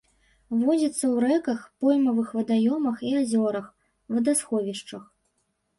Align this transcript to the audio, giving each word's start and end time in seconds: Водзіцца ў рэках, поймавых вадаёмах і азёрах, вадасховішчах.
Водзіцца 0.61 0.89
ў 0.91 1.15
рэках, 1.25 1.59
поймавых 1.85 2.33
вадаёмах 2.39 2.97
і 3.11 3.15
азёрах, 3.21 3.65
вадасховішчах. 4.19 5.03